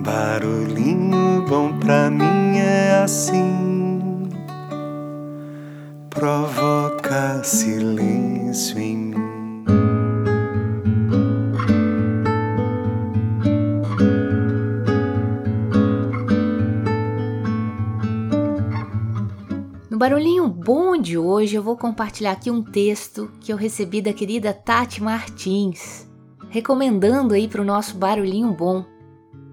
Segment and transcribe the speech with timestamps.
[0.00, 4.28] Barulhinho bom pra mim é assim,
[6.10, 9.14] provoca silêncio em mim.
[19.88, 24.12] No barulhinho bom de hoje, eu vou compartilhar aqui um texto que eu recebi da
[24.12, 26.06] querida Tati Martins,
[26.50, 28.84] recomendando aí para o nosso barulhinho bom,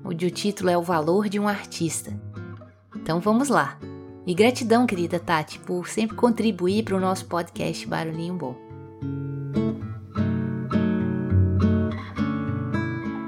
[0.03, 2.11] onde o título é O Valor de um Artista.
[2.95, 3.77] Então vamos lá.
[4.25, 8.55] E gratidão, querida Tati, por sempre contribuir para o nosso podcast Barulhinho Bom.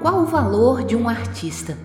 [0.00, 1.78] Qual o valor de um artista?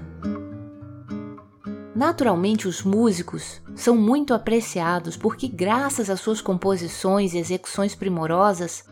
[1.95, 8.83] Naturalmente, os músicos são muito apreciados porque, graças às suas composições e execuções primorosas,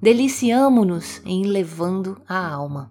[0.00, 2.90] deliciamo-nos em levando a alma.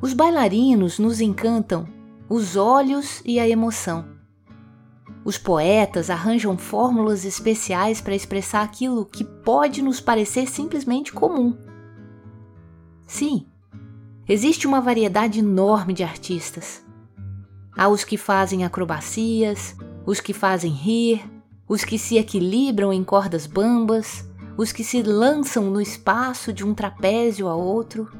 [0.00, 1.86] Os bailarinos nos encantam
[2.28, 4.16] os olhos e a emoção.
[5.24, 11.56] Os poetas arranjam fórmulas especiais para expressar aquilo que pode nos parecer simplesmente comum.
[13.06, 13.46] Sim,
[14.28, 16.86] existe uma variedade enorme de artistas
[17.78, 21.24] Há os que fazem acrobacias, os que fazem rir,
[21.68, 26.74] os que se equilibram em cordas bambas, os que se lançam no espaço de um
[26.74, 28.10] trapézio a outro.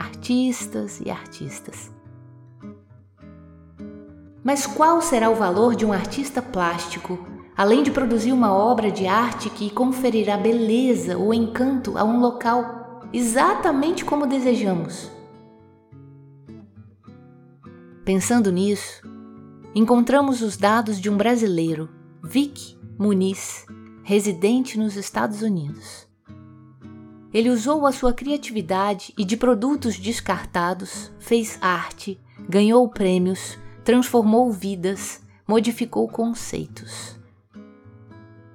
[0.00, 1.90] Artistas e artistas.
[4.42, 7.18] Mas qual será o valor de um artista plástico,
[7.54, 13.02] além de produzir uma obra de arte que conferirá beleza ou encanto a um local
[13.12, 15.10] exatamente como desejamos?
[18.02, 19.02] Pensando nisso,
[19.74, 21.90] encontramos os dados de um brasileiro,
[22.24, 23.66] Vic Muniz,
[24.02, 26.09] residente nos Estados Unidos.
[27.32, 35.20] Ele usou a sua criatividade e de produtos descartados fez arte, ganhou prêmios, transformou vidas,
[35.46, 37.18] modificou conceitos.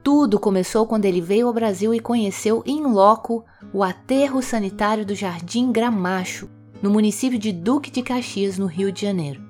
[0.04, 3.44] Tudo começou quando ele veio ao Brasil e conheceu em loco
[3.74, 6.50] o aterro sanitário do Jardim Gramacho,
[6.82, 9.42] no município de Duque de Caxias, no Rio de Janeiro.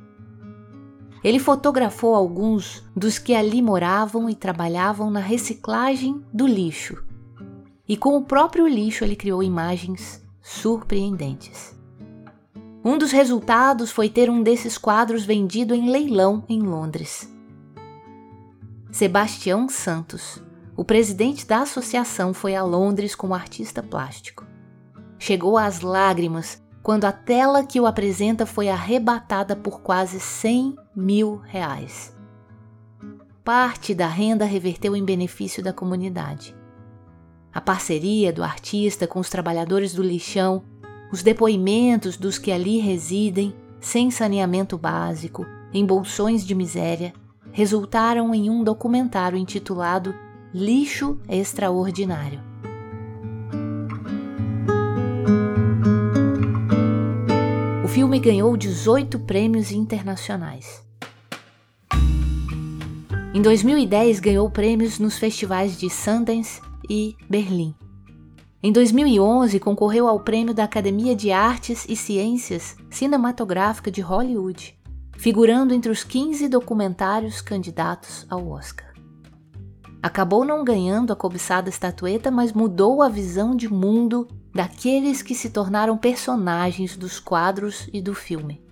[1.23, 7.03] Ele fotografou alguns dos que ali moravam e trabalhavam na reciclagem do lixo.
[7.87, 11.75] E com o próprio lixo ele criou imagens surpreendentes.
[12.83, 17.31] Um dos resultados foi ter um desses quadros vendido em leilão em Londres.
[18.91, 20.41] Sebastião Santos,
[20.77, 24.45] o presidente da associação, foi a Londres como artista plástico.
[25.17, 31.37] Chegou às lágrimas quando a tela que o apresenta foi arrebatada por quase 100 mil
[31.37, 32.15] reais.
[33.43, 36.55] Parte da renda reverteu em benefício da comunidade.
[37.55, 40.61] A parceria do artista com os trabalhadores do lixão,
[41.09, 47.13] os depoimentos dos que ali residem, sem saneamento básico, em bolsões de miséria,
[47.53, 50.13] resultaram em um documentário intitulado
[50.53, 52.43] Lixo Extraordinário.
[57.95, 60.83] filme ganhou 18 prêmios internacionais.
[63.33, 67.75] Em 2010, ganhou prêmios nos festivais de Sundance e Berlim.
[68.61, 74.75] Em 2011, concorreu ao prêmio da Academia de Artes e Ciências Cinematográfica de Hollywood,
[75.17, 78.93] figurando entre os 15 documentários candidatos ao Oscar.
[80.01, 85.49] Acabou não ganhando a cobiçada estatueta, mas mudou a visão de mundo daqueles que se
[85.49, 88.63] tornaram personagens dos quadros e do filme.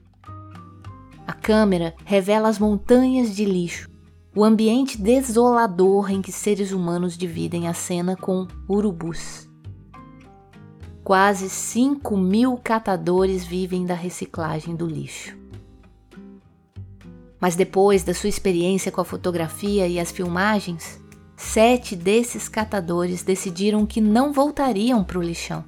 [1.26, 3.90] A câmera revela as montanhas de lixo,
[4.36, 9.48] o ambiente desolador em que seres humanos dividem a cena com urubus.
[11.04, 15.38] Quase 5 mil catadores vivem da reciclagem do lixo.
[17.40, 21.00] Mas depois da sua experiência com a fotografia e as filmagens,
[21.36, 25.66] sete desses catadores decidiram que não voltariam para o lixão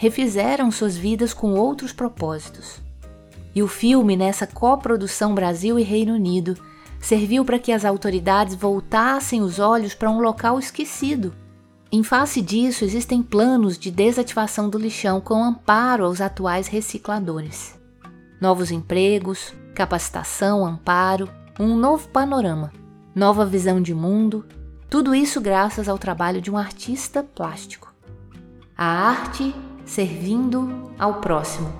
[0.00, 2.80] refizeram suas vidas com outros propósitos.
[3.54, 6.56] E o filme, nessa coprodução Brasil e Reino Unido,
[7.00, 11.34] serviu para que as autoridades voltassem os olhos para um local esquecido.
[11.90, 17.76] Em face disso, existem planos de desativação do lixão com amparo aos atuais recicladores.
[18.40, 22.72] Novos empregos, capacitação, amparo, um novo panorama,
[23.14, 24.46] nova visão de mundo,
[24.88, 27.92] tudo isso graças ao trabalho de um artista plástico.
[28.76, 29.54] A arte
[29.84, 31.72] servindo ao próximo.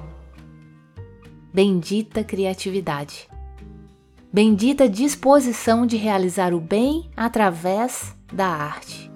[1.54, 3.29] Bendita criatividade.
[4.32, 9.09] Bendita disposição de realizar o bem através da arte.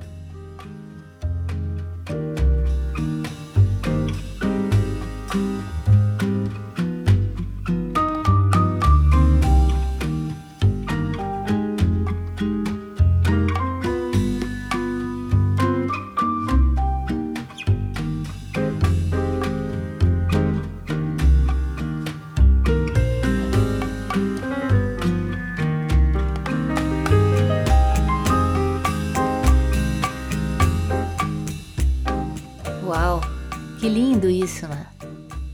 [33.88, 34.86] Isso, né?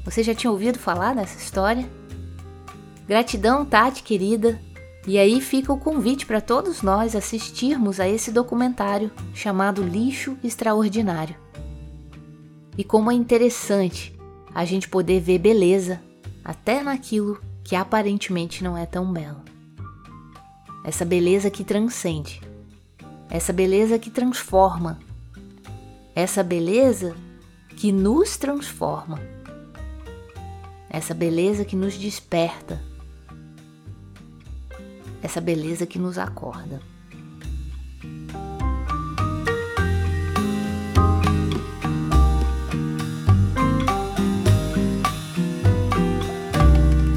[0.04, 1.88] Você já tinha ouvido falar dessa história?
[3.08, 4.60] Gratidão, Tati querida.
[5.06, 11.34] E aí fica o convite para todos nós assistirmos a esse documentário chamado Lixo Extraordinário.
[12.78, 14.16] E como é interessante
[14.54, 16.00] a gente poder ver beleza
[16.44, 19.42] até naquilo que aparentemente não é tão belo.
[20.84, 22.40] Essa beleza que transcende,
[23.28, 24.98] essa beleza que transforma,
[26.14, 27.16] essa beleza
[27.80, 29.18] que nos transforma,
[30.90, 32.78] essa beleza que nos desperta,
[35.22, 36.82] essa beleza que nos acorda.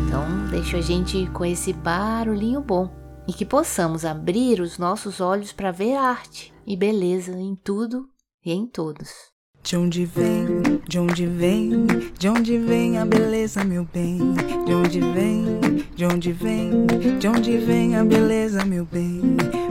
[0.07, 2.89] Então, deixa a gente com esse barulhinho bom
[3.27, 8.09] e que possamos abrir os nossos olhos para ver arte e beleza em tudo
[8.45, 9.33] e em todos.
[9.63, 11.87] De onde vem, de onde vem,
[12.19, 14.19] de onde vem a beleza, meu bem?
[14.65, 16.85] De onde vem, de onde vem,
[17.17, 19.21] de onde vem a beleza, meu bem?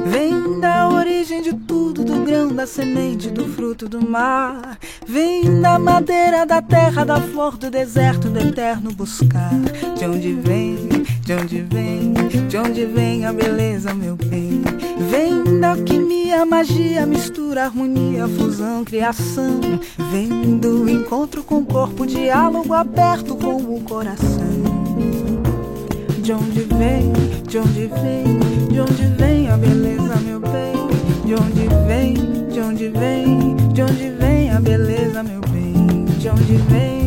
[0.06, 4.78] Vem da origem de tudo, do grão, da semente, do fruto do mar.
[5.06, 9.52] Vem da madeira, da terra, da flor, do deserto, do eterno buscar.
[9.98, 10.88] De onde vem,
[11.20, 12.14] de onde vem,
[12.48, 14.62] de onde vem a beleza, meu bem?
[15.10, 19.60] Vem da alquimia, magia, mistura, harmonia, fusão, criação.
[20.10, 24.52] Vem do encontro com o corpo, diálogo aberto com o coração.
[26.18, 27.12] De onde vem,
[27.48, 30.72] de onde vem, de onde vem a beleza, meu bem?
[31.24, 32.14] De onde vem,
[32.52, 36.04] de onde vem, de onde vem a beleza, meu bem?
[36.18, 37.01] De onde vem?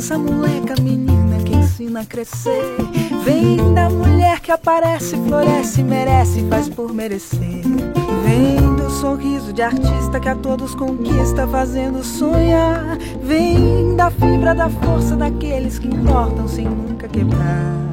[0.00, 2.62] Criança moleca, menina que ensina a crescer.
[3.22, 7.62] Vem da mulher que aparece, floresce, merece, faz por merecer.
[8.24, 12.96] Vem do sorriso de artista que a todos conquista, fazendo sonhar.
[13.22, 17.89] Vem da fibra da força daqueles que importam sem nunca quebrar.